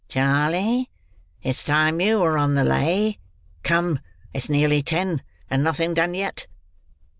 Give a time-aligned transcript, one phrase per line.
[0.09, 0.89] Charley!
[1.43, 3.19] It's time you were on the lay.
[3.61, 3.99] Come!
[4.33, 6.47] It's near ten, and nothing done yet."